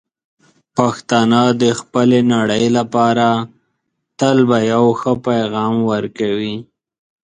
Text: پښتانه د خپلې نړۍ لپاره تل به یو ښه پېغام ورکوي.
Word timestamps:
پښتانه 0.77 1.41
د 1.61 1.63
خپلې 1.79 2.19
نړۍ 2.33 2.65
لپاره 2.77 3.27
تل 4.19 4.37
به 4.49 4.57
یو 4.73 4.85
ښه 4.99 5.11
پېغام 5.25 5.73
ورکوي. 5.91 6.55